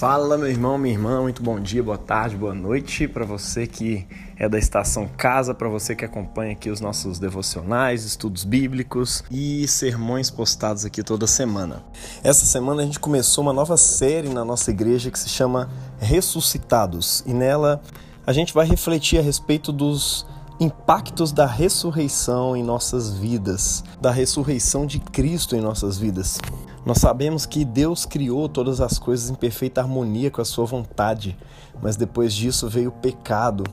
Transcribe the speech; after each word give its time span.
Fala, 0.00 0.38
meu 0.38 0.48
irmão, 0.48 0.78
minha 0.78 0.94
irmã, 0.94 1.20
muito 1.20 1.42
bom 1.42 1.60
dia, 1.60 1.82
boa 1.82 1.98
tarde, 1.98 2.34
boa 2.34 2.54
noite 2.54 3.06
para 3.06 3.22
você 3.26 3.66
que 3.66 4.06
é 4.34 4.48
da 4.48 4.58
estação 4.58 5.06
casa, 5.06 5.52
para 5.52 5.68
você 5.68 5.94
que 5.94 6.06
acompanha 6.06 6.52
aqui 6.52 6.70
os 6.70 6.80
nossos 6.80 7.18
devocionais, 7.18 8.06
estudos 8.06 8.42
bíblicos 8.42 9.22
e 9.30 9.68
sermões 9.68 10.30
postados 10.30 10.86
aqui 10.86 11.02
toda 11.02 11.26
semana. 11.26 11.84
Essa 12.24 12.46
semana 12.46 12.80
a 12.80 12.86
gente 12.86 12.98
começou 12.98 13.42
uma 13.44 13.52
nova 13.52 13.76
série 13.76 14.30
na 14.30 14.42
nossa 14.42 14.70
igreja 14.70 15.10
que 15.10 15.18
se 15.18 15.28
chama 15.28 15.68
Ressuscitados 15.98 17.22
e 17.26 17.34
nela 17.34 17.82
a 18.26 18.32
gente 18.32 18.54
vai 18.54 18.66
refletir 18.66 19.18
a 19.18 19.22
respeito 19.22 19.70
dos 19.70 20.26
impactos 20.58 21.30
da 21.30 21.44
ressurreição 21.44 22.56
em 22.56 22.62
nossas 22.62 23.12
vidas, 23.12 23.84
da 24.00 24.10
ressurreição 24.10 24.86
de 24.86 24.98
Cristo 24.98 25.54
em 25.54 25.60
nossas 25.60 25.98
vidas. 25.98 26.38
Nós 26.84 26.98
sabemos 26.98 27.44
que 27.44 27.64
Deus 27.64 28.06
criou 28.06 28.48
todas 28.48 28.80
as 28.80 28.98
coisas 28.98 29.28
em 29.28 29.34
perfeita 29.34 29.80
harmonia 29.80 30.30
com 30.30 30.40
a 30.40 30.44
sua 30.44 30.64
vontade, 30.64 31.36
mas 31.82 31.96
depois 31.96 32.34
disso 32.34 32.68
veio 32.68 32.88
o 32.88 32.92
pecado, 32.92 33.64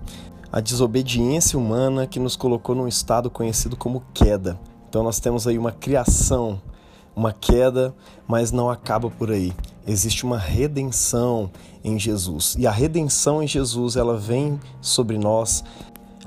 a 0.52 0.60
desobediência 0.60 1.58
humana 1.58 2.06
que 2.06 2.20
nos 2.20 2.36
colocou 2.36 2.76
num 2.76 2.88
estado 2.88 3.30
conhecido 3.30 3.78
como 3.78 4.04
queda. 4.14 4.60
Então 4.90 5.04
nós 5.04 5.20
temos 5.20 5.48
aí 5.48 5.58
uma 5.58 5.72
criação, 5.72 6.62
uma 7.16 7.32
queda, 7.32 7.96
mas 8.28 8.52
não 8.52 8.70
acaba 8.70 9.10
por 9.10 9.32
aí. 9.32 9.54
Existe 9.86 10.26
uma 10.26 10.38
redenção 10.38 11.50
em 11.84 11.98
Jesus. 11.98 12.56
E 12.60 12.68
a 12.68 12.72
redenção 12.72 13.42
em 13.42 13.48
Jesus, 13.48 13.96
ela 13.96 14.18
vem 14.18 14.60
sobre 14.82 15.18
nós 15.18 15.64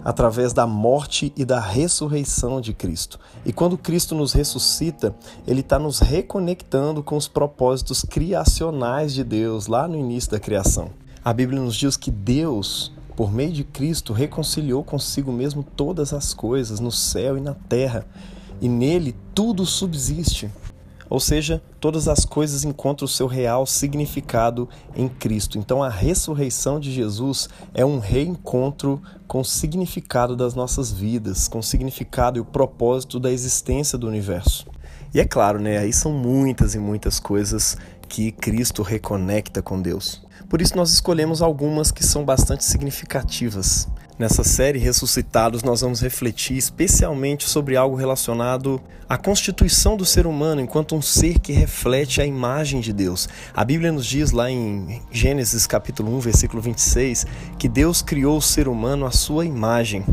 através 0.05 0.53
da 0.53 0.67
morte 0.67 1.33
e 1.37 1.45
da 1.45 1.61
ressurreição 1.61 2.61
de 2.61 2.73
Cristo. 2.73 3.19
E 3.45 3.53
quando 3.53 3.79
Cristo 3.79 4.15
nos 4.15 4.33
ressuscita, 4.33 5.15
ele 5.47 5.61
está 5.61 5.79
nos 5.79 5.99
reconectando 5.99 7.03
com 7.03 7.17
os 7.17 7.29
propósitos 7.29 8.03
criacionais 8.03 9.13
de 9.13 9.25
Deus 9.25 9.67
lá 9.67 9.87
no 9.87 9.97
início 9.97 10.31
da 10.31 10.41
criação. 10.41 10.91
A 11.25 11.33
Bíblia 11.33 11.61
nos 11.61 11.77
diz 11.77 11.97
que 11.97 12.11
Deus, 12.11 12.93
por 13.15 13.31
meio 13.33 13.53
de 13.53 13.65
Cristo, 13.65 14.13
reconciliou 14.13 14.83
consigo 14.83 15.31
mesmo 15.31 15.63
todas 15.63 16.13
as 16.13 16.33
coisas 16.33 16.81
no 16.81 16.91
céu 16.91 17.37
e 17.37 17.41
na 17.41 17.55
terra, 17.55 18.07
e 18.61 18.69
nele 18.69 19.15
tudo 19.35 19.67
subsiste. 19.67 20.51
Ou 21.11 21.19
seja, 21.19 21.61
todas 21.81 22.07
as 22.07 22.25
coisas 22.25 22.65
encontram 22.65 23.05
o 23.05 23.09
seu 23.09 23.27
real 23.27 23.67
significado 23.67 24.69
em 24.95 25.09
Cristo. 25.09 25.59
Então 25.59 25.83
a 25.83 25.89
ressurreição 25.89 26.79
de 26.79 26.93
Jesus 26.93 27.49
é 27.75 27.85
um 27.85 27.99
reencontro 27.99 29.03
com 29.27 29.41
o 29.41 29.45
significado 29.45 30.37
das 30.37 30.55
nossas 30.55 30.93
vidas, 30.93 31.49
com 31.49 31.59
o 31.59 31.63
significado 31.63 32.39
e 32.39 32.41
o 32.41 32.45
propósito 32.45 33.19
da 33.19 33.33
existência 33.33 33.99
do 33.99 34.07
universo. 34.07 34.67
E 35.13 35.19
é 35.19 35.25
claro, 35.25 35.59
né, 35.59 35.79
aí 35.79 35.93
são 35.93 36.13
muitas 36.13 36.77
e 36.77 36.79
muitas 36.79 37.19
coisas 37.19 37.77
que 38.09 38.31
Cristo 38.31 38.83
reconecta 38.83 39.61
com 39.61 39.83
Deus. 39.83 40.23
Por 40.51 40.61
isso 40.61 40.77
nós 40.77 40.91
escolhemos 40.91 41.41
algumas 41.41 41.93
que 41.93 42.05
são 42.05 42.25
bastante 42.25 42.65
significativas. 42.65 43.87
Nessa 44.19 44.43
série 44.43 44.81
Ressuscitados, 44.81 45.63
nós 45.63 45.81
vamos 45.81 46.01
refletir 46.01 46.57
especialmente 46.57 47.49
sobre 47.49 47.77
algo 47.77 47.95
relacionado 47.95 48.81
à 49.09 49.17
constituição 49.17 49.97
do 49.97 50.05
ser 50.05 50.27
humano 50.27 50.61
enquanto 50.61 50.97
um 50.97 51.01
ser 51.01 51.39
que 51.39 51.53
reflete 51.53 52.21
a 52.21 52.27
imagem 52.27 52.81
de 52.81 52.93
Deus. 52.93 53.29
A 53.55 53.65
Bíblia 53.65 53.93
nos 53.93 54.05
diz 54.05 54.33
lá 54.33 54.51
em 54.51 55.01
Gênesis 55.13 55.69
capítulo 55.69 56.13
1, 56.17 56.19
versículo 56.19 56.61
26, 56.61 57.27
que 57.57 57.69
Deus 57.69 58.03
criou 58.03 58.37
o 58.37 58.43
ser 58.43 58.67
humano 58.67 59.07
à 59.07 59.13
sua 59.13 59.47
imagem. 59.47 60.05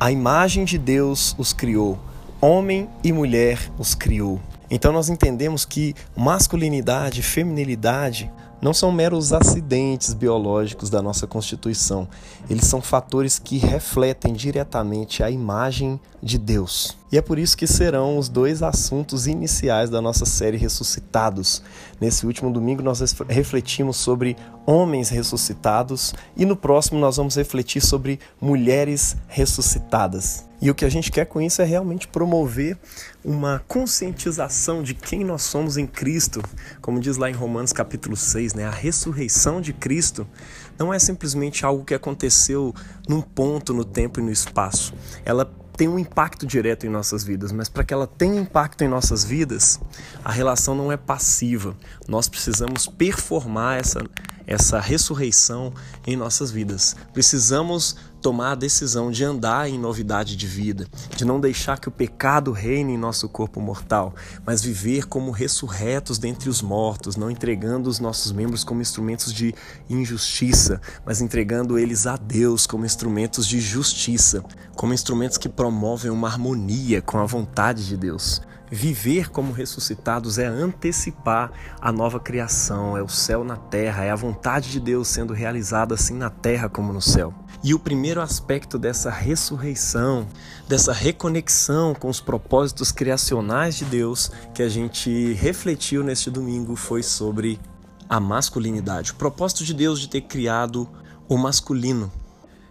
A 0.00 0.10
imagem 0.10 0.64
de 0.64 0.76
Deus 0.76 1.36
os 1.38 1.52
criou, 1.52 2.00
homem 2.40 2.88
e 3.04 3.12
mulher 3.12 3.60
os 3.78 3.94
criou. 3.94 4.40
Então 4.68 4.92
nós 4.92 5.08
entendemos 5.08 5.64
que 5.64 5.94
masculinidade 6.16 7.20
e 7.20 7.22
feminilidade 7.22 8.28
não 8.60 8.72
são 8.72 8.90
meros 8.90 9.32
acidentes 9.32 10.14
biológicos 10.14 10.90
da 10.90 11.02
nossa 11.02 11.26
constituição, 11.26 12.08
eles 12.48 12.66
são 12.66 12.80
fatores 12.80 13.38
que 13.38 13.58
refletem 13.58 14.32
diretamente 14.32 15.22
a 15.22 15.30
imagem 15.30 16.00
de 16.22 16.38
Deus. 16.38 16.96
E 17.10 17.16
é 17.16 17.22
por 17.22 17.38
isso 17.38 17.56
que 17.56 17.66
serão 17.66 18.18
os 18.18 18.28
dois 18.28 18.62
assuntos 18.62 19.26
iniciais 19.26 19.88
da 19.88 20.00
nossa 20.00 20.26
série 20.26 20.56
Ressuscitados. 20.56 21.62
Nesse 22.00 22.26
último 22.26 22.52
domingo 22.52 22.82
nós 22.82 23.00
refletimos 23.28 23.96
sobre 23.96 24.36
homens 24.66 25.08
ressuscitados 25.08 26.12
e 26.36 26.44
no 26.44 26.56
próximo 26.56 26.98
nós 26.98 27.16
vamos 27.16 27.36
refletir 27.36 27.80
sobre 27.80 28.18
mulheres 28.40 29.16
ressuscitadas. 29.28 30.44
E 30.60 30.70
o 30.70 30.74
que 30.74 30.84
a 30.84 30.88
gente 30.88 31.12
quer 31.12 31.26
com 31.26 31.40
isso 31.40 31.60
é 31.60 31.64
realmente 31.64 32.08
promover 32.08 32.76
uma 33.24 33.62
conscientização 33.68 34.82
de 34.82 34.94
quem 34.94 35.22
nós 35.22 35.42
somos 35.42 35.76
em 35.76 35.86
Cristo. 35.86 36.42
Como 36.80 36.98
diz 36.98 37.18
lá 37.18 37.28
em 37.28 37.34
Romanos 37.34 37.72
capítulo 37.72 38.16
6, 38.16 38.54
né? 38.54 38.64
A 38.64 38.70
ressurreição 38.70 39.60
de 39.60 39.74
Cristo 39.74 40.26
não 40.78 40.92
é 40.92 40.98
simplesmente 40.98 41.64
algo 41.64 41.84
que 41.84 41.94
aconteceu 41.94 42.74
num 43.06 43.20
ponto 43.20 43.74
no 43.74 43.84
tempo 43.84 44.18
e 44.18 44.22
no 44.22 44.32
espaço. 44.32 44.94
Ela 45.26 45.44
tem 45.76 45.88
um 45.88 45.98
impacto 45.98 46.46
direto 46.46 46.86
em 46.86 46.88
nossas 46.88 47.22
vidas, 47.22 47.52
mas 47.52 47.68
para 47.68 47.84
que 47.84 47.92
ela 47.92 48.06
tenha 48.06 48.40
impacto 48.40 48.82
em 48.82 48.88
nossas 48.88 49.24
vidas, 49.24 49.78
a 50.24 50.32
relação 50.32 50.74
não 50.74 50.90
é 50.90 50.96
passiva. 50.96 51.76
Nós 52.08 52.28
precisamos 52.28 52.86
performar 52.86 53.78
essa 53.78 54.00
essa 54.46 54.78
ressurreição 54.78 55.74
em 56.06 56.16
nossas 56.16 56.52
vidas. 56.52 56.94
Precisamos 57.12 57.96
tomar 58.26 58.50
a 58.50 58.56
decisão 58.56 59.08
de 59.08 59.22
andar 59.22 59.70
em 59.70 59.78
novidade 59.78 60.34
de 60.34 60.48
vida, 60.48 60.88
de 61.14 61.24
não 61.24 61.38
deixar 61.38 61.78
que 61.78 61.86
o 61.86 61.92
pecado 61.92 62.50
reine 62.50 62.94
em 62.94 62.98
nosso 62.98 63.28
corpo 63.28 63.60
mortal, 63.60 64.12
mas 64.44 64.60
viver 64.60 65.06
como 65.06 65.30
ressurretos 65.30 66.18
dentre 66.18 66.48
os 66.48 66.60
mortos, 66.60 67.14
não 67.14 67.30
entregando 67.30 67.88
os 67.88 68.00
nossos 68.00 68.32
membros 68.32 68.64
como 68.64 68.82
instrumentos 68.82 69.32
de 69.32 69.54
injustiça, 69.88 70.80
mas 71.04 71.20
entregando 71.20 71.78
eles 71.78 72.04
a 72.04 72.16
Deus 72.16 72.66
como 72.66 72.84
instrumentos 72.84 73.46
de 73.46 73.60
justiça, 73.60 74.42
como 74.74 74.92
instrumentos 74.92 75.38
que 75.38 75.48
promovem 75.48 76.10
uma 76.10 76.26
harmonia 76.26 77.00
com 77.00 77.18
a 77.18 77.26
vontade 77.26 77.86
de 77.86 77.96
Deus. 77.96 78.42
Viver 78.68 79.30
como 79.30 79.52
ressuscitados 79.52 80.38
é 80.38 80.46
antecipar 80.46 81.52
a 81.80 81.92
nova 81.92 82.18
criação, 82.18 82.96
é 82.96 83.02
o 83.02 83.08
céu 83.08 83.44
na 83.44 83.54
terra, 83.56 84.02
é 84.02 84.10
a 84.10 84.16
vontade 84.16 84.72
de 84.72 84.80
Deus 84.80 85.06
sendo 85.06 85.32
realizada 85.32 85.94
assim 85.94 86.14
na 86.14 86.30
terra 86.30 86.68
como 86.68 86.92
no 86.92 87.00
céu. 87.00 87.32
E 87.64 87.74
o 87.74 87.78
primeiro 87.78 88.20
aspecto 88.20 88.78
dessa 88.78 89.10
ressurreição, 89.10 90.26
dessa 90.68 90.92
reconexão 90.92 91.94
com 91.94 92.08
os 92.08 92.20
propósitos 92.20 92.92
criacionais 92.92 93.76
de 93.76 93.84
Deus 93.84 94.30
que 94.54 94.62
a 94.62 94.68
gente 94.68 95.32
refletiu 95.32 96.04
neste 96.04 96.30
domingo 96.30 96.76
foi 96.76 97.02
sobre 97.02 97.58
a 98.08 98.20
masculinidade. 98.20 99.12
O 99.12 99.16
propósito 99.16 99.64
de 99.64 99.74
Deus 99.74 100.00
de 100.00 100.08
ter 100.08 100.22
criado 100.22 100.88
o 101.28 101.36
masculino. 101.36 102.10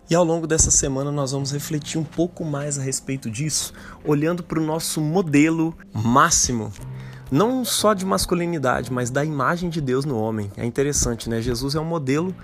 E 0.10 0.14
ao 0.14 0.24
longo 0.24 0.46
dessa 0.46 0.70
semana 0.70 1.12
nós 1.12 1.32
vamos 1.32 1.52
refletir 1.52 1.98
um 1.98 2.04
pouco 2.04 2.46
mais 2.46 2.78
a 2.78 2.82
respeito 2.82 3.30
disso, 3.30 3.74
olhando 4.04 4.44
para 4.44 4.60
o 4.60 4.64
nosso 4.64 5.02
modelo 5.02 5.76
máximo, 5.92 6.72
não 7.32 7.66
só 7.66 7.94
de 7.94 8.06
masculinidade, 8.06 8.94
mas 8.94 9.10
da 9.10 9.26
imagem 9.26 9.68
de 9.68 9.82
Deus 9.82 10.06
no 10.06 10.18
homem. 10.18 10.52
É 10.56 10.64
interessante, 10.64 11.28
né? 11.28 11.42
Jesus 11.42 11.74
é 11.74 11.80
um 11.80 11.86
modelo 11.86 12.36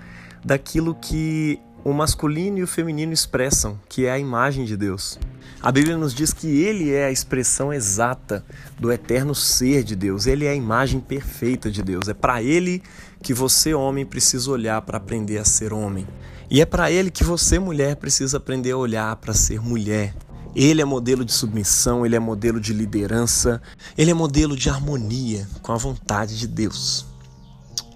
daquilo 0.44 0.92
que 0.94 1.60
o 1.84 1.92
masculino 1.92 2.58
e 2.58 2.62
o 2.62 2.66
feminino 2.66 3.12
expressam, 3.12 3.78
que 3.88 4.06
é 4.06 4.12
a 4.12 4.18
imagem 4.18 4.64
de 4.64 4.76
Deus. 4.76 5.18
A 5.60 5.70
Bíblia 5.70 5.96
nos 5.96 6.14
diz 6.14 6.32
que 6.32 6.46
ele 6.46 6.92
é 6.92 7.06
a 7.06 7.10
expressão 7.10 7.72
exata 7.72 8.44
do 8.78 8.90
eterno 8.92 9.34
ser 9.34 9.82
de 9.84 9.94
Deus, 9.94 10.26
ele 10.26 10.44
é 10.44 10.50
a 10.50 10.54
imagem 10.54 11.00
perfeita 11.00 11.70
de 11.70 11.82
Deus. 11.82 12.08
É 12.08 12.14
para 12.14 12.42
ele 12.42 12.82
que 13.22 13.32
você, 13.32 13.74
homem, 13.74 14.04
precisa 14.04 14.50
olhar 14.50 14.82
para 14.82 14.98
aprender 14.98 15.38
a 15.38 15.44
ser 15.44 15.72
homem. 15.72 16.06
E 16.50 16.60
é 16.60 16.66
para 16.66 16.90
ele 16.90 17.10
que 17.10 17.24
você, 17.24 17.58
mulher, 17.58 17.96
precisa 17.96 18.36
aprender 18.36 18.72
a 18.72 18.76
olhar 18.76 19.16
para 19.16 19.32
ser 19.32 19.60
mulher. 19.60 20.14
Ele 20.54 20.82
é 20.82 20.84
modelo 20.84 21.24
de 21.24 21.32
submissão, 21.32 22.04
ele 22.04 22.14
é 22.14 22.18
modelo 22.18 22.60
de 22.60 22.74
liderança, 22.74 23.62
ele 23.96 24.10
é 24.10 24.14
modelo 24.14 24.54
de 24.54 24.68
harmonia 24.68 25.48
com 25.62 25.72
a 25.72 25.76
vontade 25.76 26.38
de 26.38 26.46
Deus. 26.46 27.06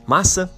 Massa? 0.07 0.51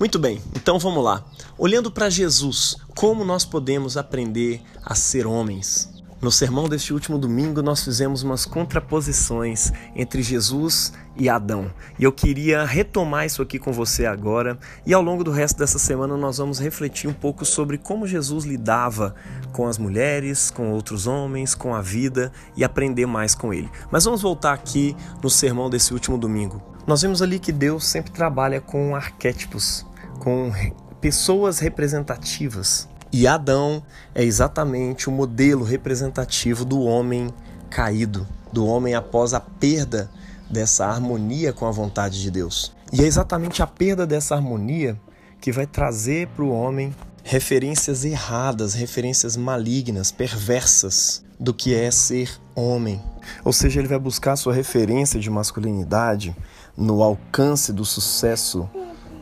Muito 0.00 0.18
bem, 0.18 0.40
então 0.56 0.78
vamos 0.78 1.04
lá. 1.04 1.22
Olhando 1.58 1.90
para 1.90 2.08
Jesus, 2.08 2.74
como 2.96 3.22
nós 3.22 3.44
podemos 3.44 3.98
aprender 3.98 4.62
a 4.82 4.94
ser 4.94 5.26
homens? 5.26 5.92
No 6.22 6.32
sermão 6.32 6.70
deste 6.70 6.94
último 6.94 7.18
domingo, 7.18 7.60
nós 7.60 7.84
fizemos 7.84 8.22
umas 8.22 8.46
contraposições 8.46 9.70
entre 9.94 10.22
Jesus 10.22 10.94
e 11.18 11.28
Adão. 11.28 11.70
E 11.98 12.04
eu 12.04 12.12
queria 12.12 12.64
retomar 12.64 13.26
isso 13.26 13.42
aqui 13.42 13.58
com 13.58 13.74
você 13.74 14.06
agora. 14.06 14.58
E 14.86 14.94
ao 14.94 15.02
longo 15.02 15.22
do 15.22 15.30
resto 15.30 15.58
dessa 15.58 15.78
semana, 15.78 16.16
nós 16.16 16.38
vamos 16.38 16.58
refletir 16.58 17.06
um 17.06 17.12
pouco 17.12 17.44
sobre 17.44 17.76
como 17.76 18.06
Jesus 18.06 18.46
lidava 18.46 19.14
com 19.52 19.66
as 19.66 19.76
mulheres, 19.76 20.50
com 20.50 20.72
outros 20.72 21.06
homens, 21.06 21.54
com 21.54 21.74
a 21.74 21.82
vida 21.82 22.32
e 22.56 22.64
aprender 22.64 23.04
mais 23.04 23.34
com 23.34 23.52
ele. 23.52 23.70
Mas 23.90 24.06
vamos 24.06 24.22
voltar 24.22 24.54
aqui 24.54 24.96
no 25.22 25.28
sermão 25.28 25.68
desse 25.68 25.92
último 25.92 26.16
domingo. 26.16 26.70
Nós 26.86 27.02
vimos 27.02 27.22
ali 27.22 27.38
que 27.38 27.52
Deus 27.52 27.86
sempre 27.86 28.10
trabalha 28.10 28.60
com 28.60 28.96
arquétipos, 28.96 29.86
com 30.20 30.52
pessoas 31.00 31.58
representativas. 31.58 32.88
E 33.12 33.26
Adão 33.26 33.82
é 34.14 34.22
exatamente 34.22 35.08
o 35.08 35.12
modelo 35.12 35.64
representativo 35.64 36.64
do 36.64 36.82
homem 36.82 37.28
caído, 37.68 38.28
do 38.52 38.64
homem 38.64 38.94
após 38.94 39.34
a 39.34 39.40
perda 39.40 40.08
dessa 40.48 40.86
harmonia 40.86 41.52
com 41.52 41.66
a 41.66 41.70
vontade 41.72 42.20
de 42.20 42.30
Deus. 42.30 42.72
E 42.92 43.02
é 43.02 43.06
exatamente 43.06 43.62
a 43.62 43.66
perda 43.66 44.06
dessa 44.06 44.36
harmonia 44.36 45.00
que 45.40 45.50
vai 45.50 45.66
trazer 45.66 46.28
para 46.28 46.44
o 46.44 46.50
homem 46.50 46.94
referências 47.24 48.04
erradas, 48.04 48.74
referências 48.74 49.36
malignas, 49.36 50.12
perversas 50.12 51.24
do 51.38 51.54
que 51.54 51.74
é 51.74 51.90
ser 51.90 52.30
homem. 52.54 53.00
Ou 53.44 53.52
seja, 53.52 53.80
ele 53.80 53.88
vai 53.88 53.98
buscar 53.98 54.36
sua 54.36 54.52
referência 54.52 55.18
de 55.18 55.30
masculinidade 55.30 56.36
no 56.76 57.02
alcance 57.02 57.72
do 57.72 57.84
sucesso 57.84 58.68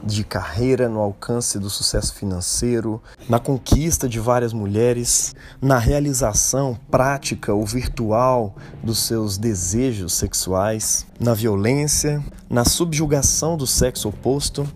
de 0.02 0.24
carreira, 0.24 0.88
no 0.88 1.00
alcance 1.00 1.58
do 1.58 1.68
sucesso 1.68 2.14
financeiro, 2.14 3.02
na 3.28 3.38
conquista 3.38 4.08
de 4.08 4.20
várias 4.20 4.52
mulheres, 4.52 5.34
na 5.60 5.78
realização 5.78 6.78
prática 6.90 7.52
ou 7.52 7.64
virtual 7.66 8.56
dos 8.82 9.00
seus 9.00 9.36
desejos 9.36 10.14
sexuais, 10.14 11.06
na 11.20 11.34
violência, 11.34 12.22
na 12.48 12.64
subjugação 12.64 13.56
do 13.56 13.66
sexo 13.66 14.08
oposto. 14.08 14.68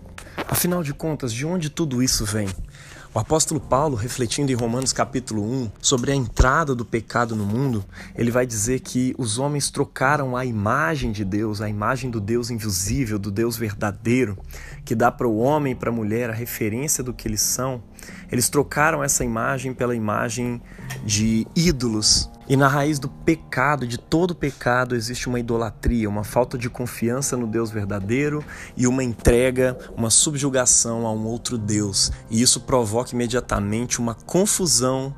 Afinal 0.47 0.83
de 0.83 0.93
contas, 0.93 1.31
de 1.31 1.45
onde 1.45 1.69
tudo 1.69 2.01
isso 2.01 2.25
vem? 2.25 2.47
O 3.15 3.19
apóstolo 3.19 3.59
Paulo, 3.59 3.95
refletindo 3.95 4.51
em 4.51 4.55
Romanos 4.55 4.91
capítulo 4.91 5.43
1 5.43 5.71
sobre 5.79 6.11
a 6.11 6.15
entrada 6.15 6.73
do 6.73 6.83
pecado 6.83 7.35
no 7.35 7.45
mundo, 7.45 7.85
ele 8.15 8.31
vai 8.31 8.43
dizer 8.43 8.79
que 8.79 9.13
os 9.19 9.37
homens 9.37 9.69
trocaram 9.69 10.35
a 10.35 10.43
imagem 10.43 11.11
de 11.11 11.23
Deus, 11.23 11.61
a 11.61 11.69
imagem 11.69 12.09
do 12.09 12.19
Deus 12.19 12.49
invisível, 12.49 13.19
do 13.19 13.29
Deus 13.29 13.55
verdadeiro, 13.55 14.35
que 14.83 14.95
dá 14.95 15.11
para 15.11 15.27
o 15.27 15.37
homem 15.37 15.73
e 15.73 15.75
para 15.75 15.91
a 15.91 15.93
mulher 15.93 16.31
a 16.31 16.33
referência 16.33 17.03
do 17.03 17.13
que 17.13 17.27
eles 17.27 17.41
são. 17.41 17.83
Eles 18.31 18.49
trocaram 18.49 19.03
essa 19.03 19.23
imagem 19.23 19.75
pela 19.75 19.95
imagem 19.95 20.59
de 21.05 21.45
ídolos 21.55 22.31
e 22.47 22.57
na 22.57 22.67
raiz 22.67 22.99
do 22.99 23.07
pecado, 23.07 23.87
de 23.87 23.97
todo 23.97 24.35
pecado, 24.35 24.95
existe 24.95 25.27
uma 25.27 25.39
idolatria, 25.39 26.09
uma 26.09 26.23
falta 26.23 26.57
de 26.57 26.69
confiança 26.69 27.37
no 27.37 27.47
Deus 27.47 27.71
verdadeiro 27.71 28.43
e 28.75 28.85
uma 28.85 29.03
entrega, 29.03 29.77
uma 29.95 30.09
subjugação 30.09 31.07
a 31.07 31.11
um 31.11 31.25
outro 31.25 31.57
Deus. 31.57 32.11
E 32.29 32.41
isso 32.41 32.61
provoca 32.61 33.11
imediatamente 33.13 33.99
uma 33.99 34.13
confusão 34.13 35.15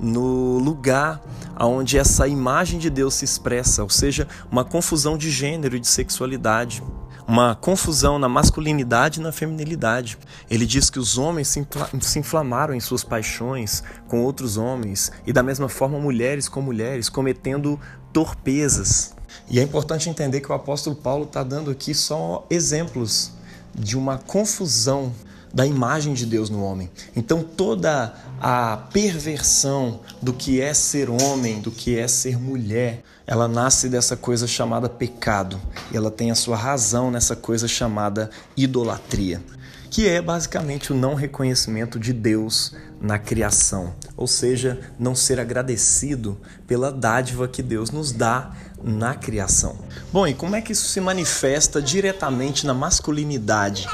no 0.00 0.58
lugar 0.58 1.20
onde 1.60 1.98
essa 1.98 2.26
imagem 2.26 2.78
de 2.78 2.88
Deus 2.88 3.14
se 3.14 3.24
expressa, 3.24 3.82
ou 3.82 3.90
seja, 3.90 4.26
uma 4.50 4.64
confusão 4.64 5.18
de 5.18 5.30
gênero 5.30 5.76
e 5.76 5.80
de 5.80 5.86
sexualidade 5.86 6.82
uma 7.26 7.54
confusão 7.54 8.18
na 8.18 8.28
masculinidade 8.28 9.20
e 9.20 9.22
na 9.22 9.32
feminilidade. 9.32 10.18
Ele 10.50 10.66
diz 10.66 10.90
que 10.90 10.98
os 10.98 11.18
homens 11.18 11.48
se 11.48 12.18
inflamaram 12.18 12.74
em 12.74 12.80
suas 12.80 13.04
paixões 13.04 13.82
com 14.08 14.22
outros 14.22 14.56
homens 14.56 15.12
e, 15.26 15.32
da 15.32 15.42
mesma 15.42 15.68
forma, 15.68 15.98
mulheres 15.98 16.48
com 16.48 16.60
mulheres, 16.60 17.08
cometendo 17.08 17.78
torpezas. 18.12 19.14
E 19.48 19.58
é 19.58 19.62
importante 19.62 20.08
entender 20.08 20.40
que 20.40 20.50
o 20.50 20.54
apóstolo 20.54 20.96
Paulo 20.96 21.24
está 21.24 21.42
dando 21.42 21.70
aqui 21.70 21.94
só 21.94 22.46
exemplos 22.50 23.32
de 23.74 23.96
uma 23.96 24.18
confusão 24.18 25.12
da 25.52 25.66
imagem 25.66 26.14
de 26.14 26.24
Deus 26.24 26.48
no 26.48 26.62
homem. 26.64 26.90
Então 27.14 27.42
toda 27.42 28.14
a 28.40 28.76
perversão 28.92 30.00
do 30.20 30.32
que 30.32 30.60
é 30.60 30.72
ser 30.72 31.10
homem, 31.10 31.60
do 31.60 31.70
que 31.70 31.98
é 31.98 32.08
ser 32.08 32.38
mulher, 32.38 33.02
ela 33.26 33.46
nasce 33.46 33.88
dessa 33.88 34.16
coisa 34.16 34.46
chamada 34.46 34.88
pecado. 34.88 35.60
E 35.92 35.96
ela 35.96 36.10
tem 36.10 36.30
a 36.30 36.34
sua 36.34 36.56
razão 36.56 37.10
nessa 37.10 37.36
coisa 37.36 37.68
chamada 37.68 38.30
idolatria, 38.56 39.42
que 39.90 40.08
é 40.08 40.20
basicamente 40.20 40.92
o 40.92 40.96
não 40.96 41.14
reconhecimento 41.14 41.98
de 41.98 42.12
Deus 42.12 42.74
na 43.00 43.18
criação, 43.18 43.94
ou 44.16 44.28
seja, 44.28 44.80
não 44.98 45.14
ser 45.14 45.40
agradecido 45.40 46.38
pela 46.66 46.92
dádiva 46.92 47.48
que 47.48 47.62
Deus 47.62 47.90
nos 47.90 48.12
dá 48.12 48.52
na 48.82 49.14
criação. 49.14 49.76
Bom, 50.12 50.26
e 50.26 50.34
como 50.34 50.54
é 50.54 50.60
que 50.60 50.72
isso 50.72 50.86
se 50.88 51.00
manifesta 51.00 51.82
diretamente 51.82 52.64
na 52.64 52.72
masculinidade? 52.72 53.88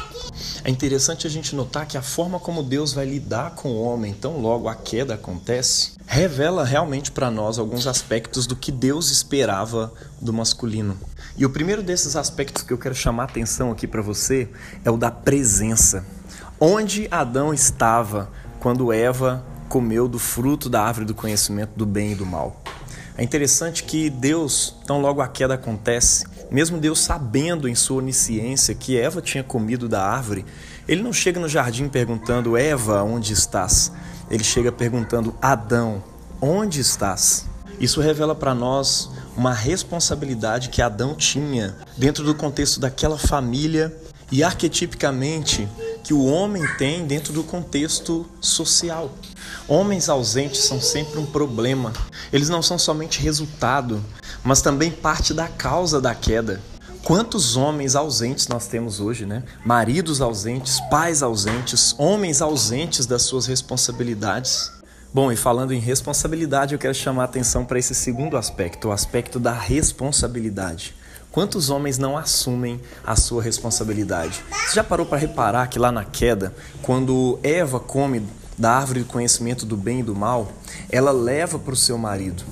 É 0.64 0.70
interessante 0.70 1.26
a 1.26 1.30
gente 1.30 1.54
notar 1.54 1.86
que 1.86 1.96
a 1.96 2.02
forma 2.02 2.38
como 2.38 2.62
Deus 2.62 2.92
vai 2.92 3.06
lidar 3.06 3.52
com 3.52 3.70
o 3.70 3.82
homem, 3.82 4.12
tão 4.12 4.38
logo 4.38 4.68
a 4.68 4.74
queda 4.74 5.14
acontece, 5.14 5.92
revela 6.06 6.64
realmente 6.64 7.12
para 7.12 7.30
nós 7.30 7.58
alguns 7.58 7.86
aspectos 7.86 8.46
do 8.46 8.56
que 8.56 8.72
Deus 8.72 9.10
esperava 9.10 9.92
do 10.20 10.32
masculino. 10.32 10.98
E 11.36 11.46
o 11.46 11.50
primeiro 11.50 11.82
desses 11.82 12.16
aspectos 12.16 12.64
que 12.64 12.72
eu 12.72 12.78
quero 12.78 12.94
chamar 12.94 13.24
a 13.24 13.26
atenção 13.26 13.70
aqui 13.70 13.86
para 13.86 14.02
você 14.02 14.48
é 14.84 14.90
o 14.90 14.96
da 14.96 15.10
presença. 15.10 16.04
Onde 16.60 17.06
Adão 17.10 17.54
estava 17.54 18.28
quando 18.58 18.92
Eva 18.92 19.44
comeu 19.68 20.08
do 20.08 20.18
fruto 20.18 20.68
da 20.68 20.82
árvore 20.82 21.06
do 21.06 21.14
conhecimento 21.14 21.70
do 21.76 21.86
bem 21.86 22.12
e 22.12 22.14
do 22.16 22.26
mal? 22.26 22.60
É 23.16 23.22
interessante 23.22 23.82
que 23.84 24.10
Deus, 24.10 24.74
tão 24.86 25.00
logo 25.00 25.20
a 25.20 25.28
queda 25.28 25.54
acontece, 25.54 26.24
mesmo 26.50 26.78
Deus 26.78 27.00
sabendo 27.00 27.68
em 27.68 27.74
sua 27.74 27.98
onisciência 27.98 28.74
que 28.74 28.98
Eva 28.98 29.20
tinha 29.20 29.44
comido 29.44 29.88
da 29.88 30.02
árvore, 30.02 30.44
ele 30.86 31.02
não 31.02 31.12
chega 31.12 31.38
no 31.38 31.48
jardim 31.48 31.88
perguntando: 31.88 32.56
Eva, 32.56 33.02
onde 33.02 33.32
estás? 33.32 33.92
Ele 34.30 34.44
chega 34.44 34.72
perguntando: 34.72 35.34
Adão, 35.40 36.02
onde 36.40 36.80
estás? 36.80 37.46
Isso 37.80 38.00
revela 38.00 38.34
para 38.34 38.54
nós 38.54 39.10
uma 39.36 39.52
responsabilidade 39.52 40.68
que 40.68 40.82
Adão 40.82 41.14
tinha 41.14 41.76
dentro 41.96 42.24
do 42.24 42.34
contexto 42.34 42.80
daquela 42.80 43.16
família 43.16 43.96
e 44.32 44.42
arquetipicamente 44.42 45.68
que 46.08 46.14
o 46.14 46.24
homem 46.24 46.66
tem 46.78 47.06
dentro 47.06 47.34
do 47.34 47.44
contexto 47.44 48.24
social. 48.40 49.12
Homens 49.68 50.08
ausentes 50.08 50.60
são 50.64 50.80
sempre 50.80 51.18
um 51.18 51.26
problema. 51.26 51.92
Eles 52.32 52.48
não 52.48 52.62
são 52.62 52.78
somente 52.78 53.20
resultado, 53.20 54.02
mas 54.42 54.62
também 54.62 54.90
parte 54.90 55.34
da 55.34 55.48
causa 55.48 56.00
da 56.00 56.14
queda. 56.14 56.62
Quantos 57.04 57.58
homens 57.58 57.94
ausentes 57.94 58.48
nós 58.48 58.66
temos 58.66 59.00
hoje, 59.00 59.26
né? 59.26 59.42
Maridos 59.66 60.22
ausentes, 60.22 60.80
pais 60.88 61.22
ausentes, 61.22 61.94
homens 61.98 62.40
ausentes 62.40 63.04
das 63.04 63.20
suas 63.24 63.44
responsabilidades. 63.44 64.72
Bom, 65.12 65.30
e 65.30 65.36
falando 65.36 65.74
em 65.74 65.78
responsabilidade, 65.78 66.72
eu 66.72 66.78
quero 66.78 66.94
chamar 66.94 67.24
a 67.24 67.26
atenção 67.26 67.66
para 67.66 67.78
esse 67.78 67.94
segundo 67.94 68.38
aspecto, 68.38 68.88
o 68.88 68.92
aspecto 68.92 69.38
da 69.38 69.52
responsabilidade. 69.52 70.94
Quantos 71.38 71.70
homens 71.70 71.98
não 71.98 72.18
assumem 72.18 72.80
a 73.06 73.14
sua 73.14 73.40
responsabilidade? 73.40 74.42
Você 74.50 74.74
já 74.74 74.82
parou 74.82 75.06
para 75.06 75.18
reparar 75.18 75.68
que 75.68 75.78
lá 75.78 75.92
na 75.92 76.04
queda, 76.04 76.52
quando 76.82 77.38
Eva 77.44 77.78
come 77.78 78.26
da 78.58 78.72
árvore 78.72 79.04
do 79.04 79.06
conhecimento 79.06 79.64
do 79.64 79.76
bem 79.76 80.00
e 80.00 80.02
do 80.02 80.16
mal, 80.16 80.50
ela 80.90 81.12
leva 81.12 81.56
para 81.56 81.72
o 81.72 81.76
seu 81.76 81.96
marido. 81.96 82.42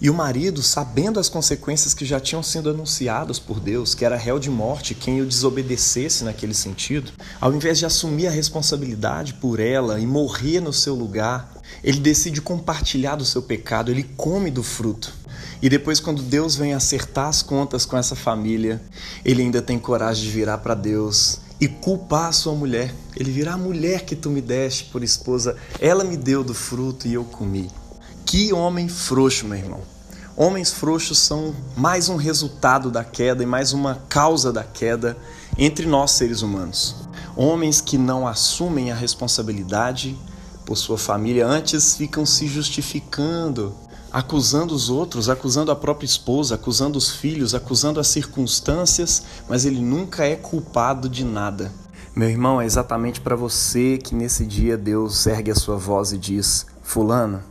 E 0.00 0.08
o 0.08 0.14
marido, 0.14 0.62
sabendo 0.62 1.20
as 1.20 1.28
consequências 1.28 1.92
que 1.92 2.06
já 2.06 2.18
tinham 2.18 2.42
sido 2.42 2.70
anunciadas 2.70 3.38
por 3.38 3.60
Deus, 3.60 3.94
que 3.94 4.02
era 4.02 4.16
réu 4.16 4.38
de 4.38 4.48
morte 4.48 4.94
quem 4.94 5.20
o 5.20 5.26
desobedecesse 5.26 6.24
naquele 6.24 6.54
sentido, 6.54 7.12
ao 7.38 7.52
invés 7.52 7.78
de 7.78 7.84
assumir 7.84 8.28
a 8.28 8.30
responsabilidade 8.30 9.34
por 9.34 9.60
ela 9.60 10.00
e 10.00 10.06
morrer 10.06 10.58
no 10.58 10.72
seu 10.72 10.94
lugar, 10.94 11.52
ele 11.84 12.00
decide 12.00 12.40
compartilhar 12.40 13.16
do 13.16 13.26
seu 13.26 13.42
pecado, 13.42 13.90
ele 13.90 14.04
come 14.16 14.50
do 14.50 14.62
fruto. 14.62 15.20
E 15.62 15.68
depois, 15.68 16.00
quando 16.00 16.20
Deus 16.22 16.56
vem 16.56 16.74
acertar 16.74 17.28
as 17.28 17.40
contas 17.40 17.86
com 17.86 17.96
essa 17.96 18.16
família, 18.16 18.82
ele 19.24 19.42
ainda 19.42 19.62
tem 19.62 19.78
coragem 19.78 20.24
de 20.24 20.30
virar 20.30 20.58
para 20.58 20.74
Deus 20.74 21.38
e 21.60 21.68
culpar 21.68 22.30
a 22.30 22.32
sua 22.32 22.52
mulher. 22.52 22.92
Ele 23.14 23.30
virá 23.30 23.54
a 23.54 23.58
mulher 23.58 24.04
que 24.04 24.16
tu 24.16 24.28
me 24.28 24.40
deste 24.40 24.86
por 24.86 25.04
esposa, 25.04 25.56
ela 25.78 26.02
me 26.02 26.16
deu 26.16 26.42
do 26.42 26.52
fruto 26.52 27.06
e 27.06 27.14
eu 27.14 27.22
comi. 27.22 27.70
Que 28.26 28.52
homem 28.52 28.88
frouxo, 28.88 29.46
meu 29.46 29.56
irmão. 29.56 29.80
Homens 30.36 30.72
frouxos 30.72 31.18
são 31.18 31.54
mais 31.76 32.08
um 32.08 32.16
resultado 32.16 32.90
da 32.90 33.04
queda 33.04 33.44
e 33.44 33.46
mais 33.46 33.72
uma 33.72 34.02
causa 34.08 34.52
da 34.52 34.64
queda 34.64 35.16
entre 35.56 35.86
nós 35.86 36.10
seres 36.10 36.42
humanos. 36.42 36.96
Homens 37.36 37.80
que 37.80 37.96
não 37.96 38.26
assumem 38.26 38.90
a 38.90 38.96
responsabilidade 38.96 40.18
por 40.66 40.76
sua 40.76 40.98
família, 40.98 41.46
antes 41.46 41.96
ficam 41.96 42.24
se 42.24 42.48
justificando, 42.48 43.74
acusando 44.12 44.74
os 44.74 44.90
outros, 44.90 45.28
acusando 45.28 45.70
a 45.70 45.76
própria 45.76 46.04
esposa, 46.04 46.56
acusando 46.56 46.98
os 46.98 47.10
filhos, 47.10 47.54
acusando 47.54 47.98
as 47.98 48.08
circunstâncias, 48.08 49.22
mas 49.48 49.64
ele 49.64 49.80
nunca 49.80 50.24
é 50.24 50.36
culpado 50.36 51.08
de 51.08 51.24
nada. 51.24 51.72
Meu 52.14 52.28
irmão, 52.28 52.60
é 52.60 52.66
exatamente 52.66 53.22
para 53.22 53.34
você 53.34 53.96
que 53.96 54.14
nesse 54.14 54.44
dia 54.44 54.76
Deus 54.76 55.26
ergue 55.26 55.50
a 55.50 55.54
sua 55.54 55.76
voz 55.76 56.12
e 56.12 56.18
diz: 56.18 56.66
Fulano, 56.82 57.42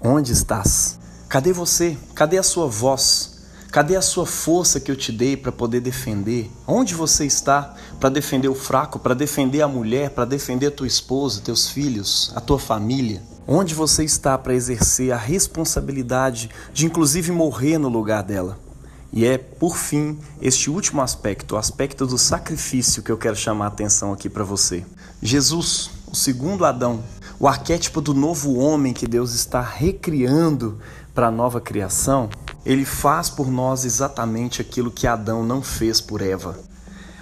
onde 0.00 0.32
estás? 0.32 0.98
Cadê 1.28 1.52
você? 1.52 1.96
Cadê 2.16 2.36
a 2.36 2.42
sua 2.42 2.66
voz? 2.66 3.38
Cadê 3.70 3.94
a 3.94 4.02
sua 4.02 4.26
força 4.26 4.80
que 4.80 4.90
eu 4.90 4.96
te 4.96 5.12
dei 5.12 5.36
para 5.36 5.52
poder 5.52 5.80
defender? 5.80 6.50
Onde 6.66 6.94
você 6.94 7.26
está 7.26 7.76
para 8.00 8.08
defender 8.08 8.48
o 8.48 8.54
fraco, 8.54 8.98
para 8.98 9.14
defender 9.14 9.60
a 9.60 9.68
mulher, 9.68 10.10
para 10.10 10.24
defender 10.24 10.66
a 10.68 10.70
tua 10.70 10.86
esposa, 10.86 11.42
teus 11.42 11.68
filhos, 11.68 12.32
a 12.34 12.40
tua 12.40 12.58
família? 12.58 13.22
Onde 13.50 13.74
você 13.74 14.04
está 14.04 14.36
para 14.36 14.52
exercer 14.52 15.10
a 15.10 15.16
responsabilidade 15.16 16.50
de, 16.70 16.84
inclusive, 16.84 17.32
morrer 17.32 17.78
no 17.78 17.88
lugar 17.88 18.22
dela? 18.22 18.58
E 19.10 19.24
é, 19.24 19.38
por 19.38 19.74
fim, 19.74 20.18
este 20.38 20.68
último 20.68 21.00
aspecto, 21.00 21.54
o 21.54 21.58
aspecto 21.58 22.06
do 22.06 22.18
sacrifício, 22.18 23.02
que 23.02 23.10
eu 23.10 23.16
quero 23.16 23.34
chamar 23.34 23.64
a 23.64 23.68
atenção 23.68 24.12
aqui 24.12 24.28
para 24.28 24.44
você. 24.44 24.84
Jesus, 25.22 25.88
o 26.12 26.14
segundo 26.14 26.66
Adão, 26.66 27.02
o 27.40 27.48
arquétipo 27.48 28.02
do 28.02 28.12
novo 28.12 28.58
homem 28.58 28.92
que 28.92 29.06
Deus 29.06 29.32
está 29.32 29.62
recriando 29.62 30.78
para 31.14 31.28
a 31.28 31.32
nova 31.32 31.58
criação, 31.58 32.28
ele 32.66 32.84
faz 32.84 33.30
por 33.30 33.50
nós 33.50 33.86
exatamente 33.86 34.60
aquilo 34.60 34.90
que 34.90 35.06
Adão 35.06 35.42
não 35.42 35.62
fez 35.62 36.02
por 36.02 36.20
Eva. 36.20 36.54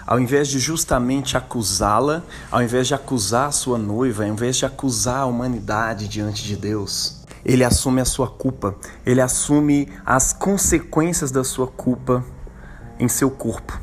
Ao 0.06 0.20
invés 0.20 0.48
de 0.48 0.58
justamente 0.58 1.36
acusá-la, 1.36 2.22
ao 2.50 2.62
invés 2.62 2.86
de 2.86 2.94
acusar 2.94 3.48
a 3.48 3.52
sua 3.52 3.76
noiva, 3.76 4.22
ao 4.22 4.28
invés 4.28 4.56
de 4.56 4.64
acusar 4.64 5.20
a 5.20 5.26
humanidade 5.26 6.06
diante 6.06 6.44
de 6.44 6.56
Deus, 6.56 7.24
ele 7.44 7.64
assume 7.64 8.00
a 8.00 8.04
sua 8.04 8.28
culpa, 8.28 8.76
ele 9.04 9.20
assume 9.20 9.88
as 10.04 10.32
consequências 10.32 11.30
da 11.30 11.42
sua 11.42 11.66
culpa 11.66 12.24
em 12.98 13.08
seu 13.08 13.30
corpo 13.30 13.78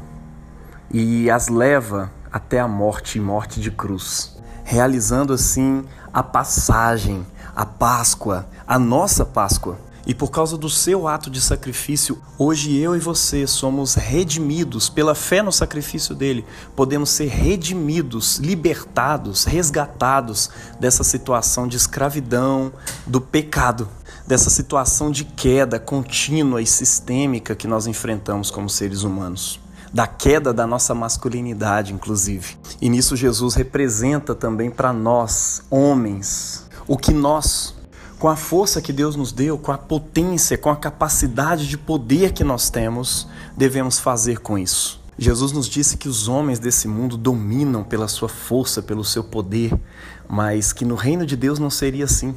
e 0.91 1.29
as 1.29 1.49
leva 1.49 2.11
até 2.31 2.59
a 2.59 2.67
morte 2.67 3.17
e 3.17 3.21
morte 3.21 3.59
de 3.59 3.71
cruz, 3.71 4.37
realizando 4.63 5.33
assim 5.33 5.83
a 6.13 6.21
passagem, 6.21 7.25
a 7.55 7.65
Páscoa, 7.65 8.47
a 8.67 8.77
nossa 8.77 9.25
Páscoa. 9.25 9.77
E 10.05 10.13
por 10.13 10.29
causa 10.29 10.57
do 10.57 10.69
seu 10.69 11.07
ato 11.07 11.29
de 11.29 11.39
sacrifício, 11.39 12.21
hoje 12.37 12.77
eu 12.77 12.93
e 12.93 12.99
você 12.99 13.47
somos 13.47 13.95
redimidos 13.95 14.89
pela 14.89 15.15
fé 15.15 15.41
no 15.41 15.51
sacrifício 15.51 16.13
dele. 16.13 16.45
Podemos 16.75 17.09
ser 17.09 17.27
redimidos, 17.27 18.37
libertados, 18.37 19.45
resgatados 19.45 20.49
dessa 20.77 21.05
situação 21.05 21.69
de 21.69 21.77
escravidão, 21.77 22.73
do 23.07 23.21
pecado, 23.21 23.87
dessa 24.27 24.49
situação 24.49 25.09
de 25.09 25.23
queda 25.23 25.79
contínua 25.79 26.61
e 26.61 26.65
sistêmica 26.65 27.55
que 27.55 27.67
nós 27.67 27.87
enfrentamos 27.87 28.51
como 28.51 28.69
seres 28.69 29.03
humanos. 29.03 29.57
Da 29.93 30.07
queda 30.07 30.51
da 30.51 30.67
nossa 30.67 30.93
masculinidade, 30.93 31.93
inclusive. 31.93 32.57
E 32.81 32.89
nisso 32.89 33.15
Jesus 33.15 33.53
representa 33.53 34.35
também 34.35 34.69
para 34.69 34.91
nós, 34.91 35.61
homens, 35.69 36.67
o 36.87 36.97
que 36.97 37.13
nós 37.13 37.75
com 38.23 38.29
a 38.29 38.37
força 38.37 38.81
que 38.81 38.93
Deus 38.93 39.17
nos 39.17 39.33
deu, 39.33 39.57
com 39.57 39.73
a 39.73 39.77
potência, 39.77 40.57
com 40.57 40.69
a 40.69 40.77
capacidade 40.77 41.67
de 41.67 41.77
poder 41.77 42.31
que 42.31 42.41
nós 42.41 42.69
temos, 42.69 43.27
devemos 43.57 43.99
fazer 43.99 44.39
com 44.39 44.57
isso. 44.57 45.01
Jesus 45.19 45.51
nos 45.51 45.67
disse 45.67 45.97
que 45.97 46.07
os 46.07 46.29
homens 46.29 46.57
desse 46.57 46.87
mundo 46.87 47.17
dominam 47.17 47.83
pela 47.83 48.07
sua 48.07 48.29
força, 48.29 48.81
pelo 48.81 49.03
seu 49.03 49.25
poder, 49.25 49.77
mas 50.25 50.71
que 50.71 50.85
no 50.85 50.95
reino 50.95 51.25
de 51.25 51.35
Deus 51.35 51.59
não 51.59 51.69
seria 51.69 52.05
assim. 52.05 52.33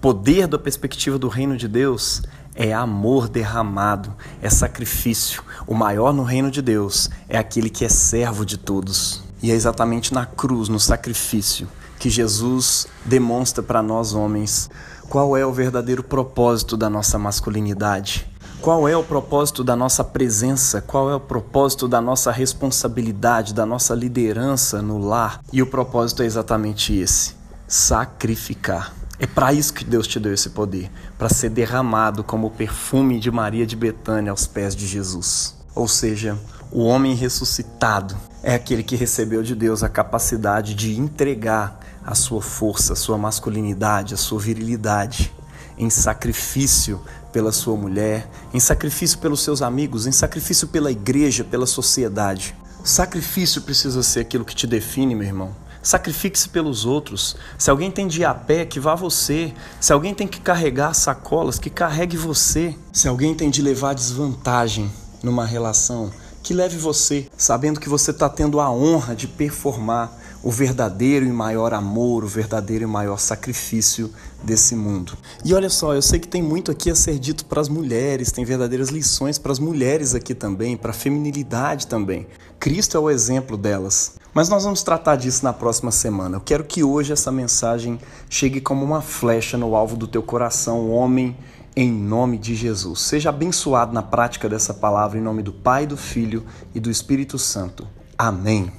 Poder 0.00 0.46
da 0.46 0.58
perspectiva 0.58 1.18
do 1.18 1.28
reino 1.28 1.54
de 1.54 1.68
Deus 1.68 2.22
é 2.54 2.72
amor 2.72 3.28
derramado, 3.28 4.16
é 4.40 4.48
sacrifício. 4.48 5.42
O 5.66 5.74
maior 5.74 6.14
no 6.14 6.22
reino 6.22 6.50
de 6.50 6.62
Deus 6.62 7.10
é 7.28 7.36
aquele 7.36 7.68
que 7.68 7.84
é 7.84 7.90
servo 7.90 8.46
de 8.46 8.56
todos. 8.56 9.22
E 9.42 9.50
é 9.50 9.54
exatamente 9.54 10.14
na 10.14 10.24
cruz, 10.24 10.70
no 10.70 10.80
sacrifício, 10.80 11.68
que 12.00 12.08
Jesus 12.08 12.88
demonstra 13.04 13.62
para 13.62 13.82
nós 13.82 14.14
homens 14.14 14.70
qual 15.10 15.36
é 15.36 15.44
o 15.44 15.52
verdadeiro 15.52 16.02
propósito 16.02 16.74
da 16.76 16.88
nossa 16.88 17.18
masculinidade. 17.18 18.26
Qual 18.62 18.88
é 18.88 18.96
o 18.96 19.04
propósito 19.04 19.62
da 19.62 19.76
nossa 19.76 20.02
presença? 20.02 20.80
Qual 20.80 21.10
é 21.10 21.14
o 21.14 21.20
propósito 21.20 21.86
da 21.86 22.00
nossa 22.00 22.32
responsabilidade, 22.32 23.52
da 23.52 23.66
nossa 23.66 23.94
liderança 23.94 24.80
no 24.80 24.98
lar? 24.98 25.40
E 25.52 25.60
o 25.60 25.66
propósito 25.66 26.22
é 26.22 26.26
exatamente 26.26 26.94
esse: 26.94 27.34
sacrificar. 27.68 28.94
É 29.18 29.26
para 29.26 29.52
isso 29.52 29.74
que 29.74 29.84
Deus 29.84 30.06
te 30.06 30.18
deu 30.18 30.32
esse 30.32 30.50
poder, 30.50 30.90
para 31.18 31.28
ser 31.28 31.50
derramado 31.50 32.24
como 32.24 32.46
o 32.46 32.50
perfume 32.50 33.20
de 33.20 33.30
Maria 33.30 33.66
de 33.66 33.76
Betânia 33.76 34.30
aos 34.30 34.46
pés 34.46 34.74
de 34.74 34.86
Jesus. 34.86 35.59
Ou 35.74 35.86
seja, 35.86 36.38
o 36.72 36.84
homem 36.84 37.14
ressuscitado 37.14 38.16
é 38.42 38.54
aquele 38.54 38.82
que 38.82 38.96
recebeu 38.96 39.42
de 39.42 39.54
Deus 39.54 39.82
a 39.82 39.88
capacidade 39.88 40.74
de 40.74 40.98
entregar 40.98 41.80
a 42.04 42.14
sua 42.14 42.40
força, 42.40 42.94
a 42.94 42.96
sua 42.96 43.18
masculinidade, 43.18 44.14
a 44.14 44.16
sua 44.16 44.38
virilidade 44.38 45.32
em 45.76 45.88
sacrifício 45.88 47.00
pela 47.32 47.52
sua 47.52 47.76
mulher, 47.76 48.28
em 48.52 48.60
sacrifício 48.60 49.18
pelos 49.18 49.40
seus 49.40 49.62
amigos, 49.62 50.06
em 50.06 50.12
sacrifício 50.12 50.68
pela 50.68 50.90
igreja, 50.90 51.42
pela 51.42 51.66
sociedade. 51.66 52.54
Sacrifício 52.84 53.62
precisa 53.62 54.02
ser 54.02 54.20
aquilo 54.20 54.44
que 54.44 54.54
te 54.54 54.66
define, 54.66 55.14
meu 55.14 55.26
irmão. 55.26 55.54
Sacrifique-se 55.82 56.48
pelos 56.50 56.84
outros. 56.84 57.36
Se 57.56 57.70
alguém 57.70 57.90
tem 57.90 58.06
de 58.06 58.20
ir 58.20 58.24
a 58.26 58.34
pé, 58.34 58.66
que 58.66 58.78
vá 58.78 58.94
você. 58.94 59.54
Se 59.80 59.92
alguém 59.92 60.14
tem 60.14 60.26
que 60.26 60.40
carregar 60.40 60.92
sacolas, 60.92 61.58
que 61.58 61.70
carregue 61.70 62.16
você. 62.16 62.74
Se 62.92 63.08
alguém 63.08 63.34
tem 63.34 63.48
de 63.48 63.62
levar 63.62 63.94
desvantagem 63.94 64.90
numa 65.22 65.44
relação, 65.44 66.10
que 66.42 66.54
leve 66.54 66.76
você, 66.76 67.28
sabendo 67.36 67.80
que 67.80 67.88
você 67.88 68.10
está 68.10 68.28
tendo 68.28 68.60
a 68.60 68.70
honra 68.70 69.14
de 69.14 69.26
performar 69.26 70.18
o 70.42 70.50
verdadeiro 70.50 71.26
e 71.26 71.32
maior 71.32 71.74
amor, 71.74 72.24
o 72.24 72.26
verdadeiro 72.26 72.84
e 72.84 72.86
maior 72.86 73.18
sacrifício 73.18 74.10
desse 74.42 74.74
mundo. 74.74 75.12
E 75.44 75.52
olha 75.52 75.68
só, 75.68 75.94
eu 75.94 76.00
sei 76.00 76.18
que 76.18 76.28
tem 76.28 76.42
muito 76.42 76.70
aqui 76.70 76.90
a 76.90 76.94
ser 76.94 77.18
dito 77.18 77.44
para 77.44 77.60
as 77.60 77.68
mulheres, 77.68 78.32
tem 78.32 78.44
verdadeiras 78.44 78.88
lições 78.88 79.38
para 79.38 79.52
as 79.52 79.58
mulheres 79.58 80.14
aqui 80.14 80.34
também, 80.34 80.76
para 80.76 80.92
a 80.92 80.94
feminilidade 80.94 81.86
também. 81.86 82.26
Cristo 82.58 82.96
é 82.96 83.00
o 83.00 83.10
exemplo 83.10 83.56
delas. 83.56 84.14
Mas 84.32 84.48
nós 84.48 84.62
vamos 84.62 84.82
tratar 84.82 85.16
disso 85.16 85.44
na 85.44 85.52
próxima 85.52 85.90
semana. 85.90 86.36
Eu 86.36 86.40
quero 86.40 86.62
que 86.62 86.84
hoje 86.84 87.12
essa 87.12 87.32
mensagem 87.32 87.98
chegue 88.28 88.60
como 88.60 88.84
uma 88.84 89.02
flecha 89.02 89.58
no 89.58 89.74
alvo 89.74 89.96
do 89.96 90.06
teu 90.06 90.22
coração, 90.22 90.90
homem, 90.90 91.36
em 91.74 91.90
nome 91.90 92.38
de 92.38 92.54
Jesus. 92.54 93.00
Seja 93.00 93.30
abençoado 93.30 93.92
na 93.92 94.02
prática 94.02 94.48
dessa 94.48 94.74
palavra 94.74 95.18
em 95.18 95.22
nome 95.22 95.42
do 95.42 95.52
Pai, 95.52 95.86
do 95.86 95.96
Filho 95.96 96.44
e 96.74 96.80
do 96.80 96.90
Espírito 96.90 97.38
Santo. 97.38 97.86
Amém. 98.18 98.72